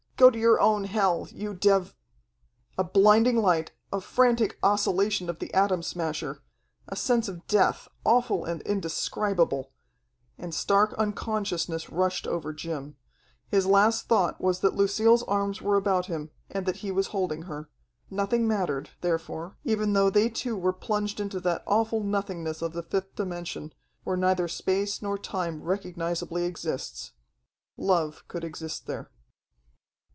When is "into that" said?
21.19-21.63